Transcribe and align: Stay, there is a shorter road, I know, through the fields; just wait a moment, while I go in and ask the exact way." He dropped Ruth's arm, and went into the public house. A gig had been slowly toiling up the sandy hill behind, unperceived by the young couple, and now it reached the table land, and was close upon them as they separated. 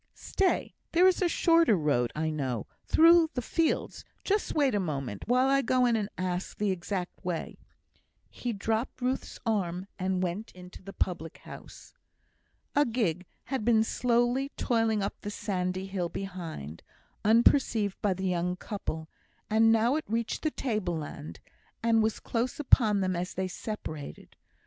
Stay, 0.15 0.73
there 0.93 1.05
is 1.05 1.21
a 1.21 1.29
shorter 1.29 1.75
road, 1.75 2.11
I 2.15 2.31
know, 2.31 2.65
through 2.87 3.29
the 3.35 3.41
fields; 3.43 4.03
just 4.23 4.55
wait 4.55 4.73
a 4.73 4.79
moment, 4.79 5.25
while 5.27 5.47
I 5.47 5.61
go 5.61 5.85
in 5.85 5.95
and 5.95 6.09
ask 6.17 6.57
the 6.57 6.71
exact 6.71 7.23
way." 7.23 7.59
He 8.27 8.51
dropped 8.51 8.99
Ruth's 8.99 9.37
arm, 9.45 9.85
and 9.99 10.23
went 10.23 10.51
into 10.53 10.81
the 10.81 10.91
public 10.91 11.37
house. 11.37 11.93
A 12.75 12.83
gig 12.83 13.27
had 13.43 13.63
been 13.63 13.83
slowly 13.83 14.49
toiling 14.57 15.03
up 15.03 15.21
the 15.21 15.29
sandy 15.29 15.85
hill 15.85 16.09
behind, 16.09 16.81
unperceived 17.23 18.01
by 18.01 18.15
the 18.15 18.25
young 18.25 18.55
couple, 18.55 19.07
and 19.51 19.71
now 19.71 19.95
it 19.97 20.05
reached 20.07 20.41
the 20.41 20.49
table 20.49 20.97
land, 20.97 21.39
and 21.83 22.01
was 22.01 22.19
close 22.19 22.59
upon 22.59 23.01
them 23.01 23.15
as 23.15 23.35
they 23.35 23.47
separated. 23.47 24.35